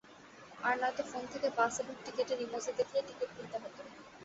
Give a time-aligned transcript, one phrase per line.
[0.59, 3.77] আর নয়ত ফোন থেকে বাস এবং টিকেটের ইমোজি দেখিয়ে টিকেট কিনতে হত।